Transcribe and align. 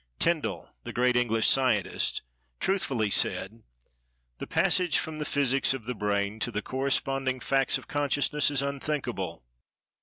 Tyndall, 0.17 0.69
the 0.83 0.91
great 0.93 1.15
English 1.15 1.47
scientist, 1.47 2.23
truthfully 2.59 3.11
said, 3.11 3.61
"the 4.39 4.47
passage 4.47 4.97
from 4.97 5.19
the 5.19 5.25
physics 5.25 5.75
of 5.75 5.85
the 5.85 5.93
brain, 5.93 6.39
to 6.39 6.49
the 6.49 6.63
corresponding 6.63 7.39
facts 7.39 7.77
of 7.77 7.87
consciousness, 7.87 8.49
is 8.49 8.63
unthinkable. 8.63 9.43